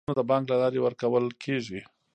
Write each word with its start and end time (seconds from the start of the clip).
د 0.01 0.03
زده 0.05 0.09
کړې 0.11 0.15
لګښتونه 0.15 0.27
د 0.29 0.29
بانک 0.31 0.45
له 0.51 0.57
لارې 0.61 0.79
ورکول 0.85 1.25
کیږي. 1.43 1.81